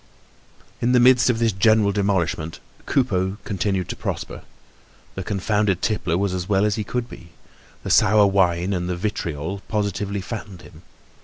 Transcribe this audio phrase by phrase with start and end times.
[0.81, 4.41] In the midst of this general demolishment, Coupeau continued to prosper.
[5.13, 7.29] The confounded tippler was as well as well could be.
[7.83, 10.81] The sour wine and the "vitriol" positively fattened him.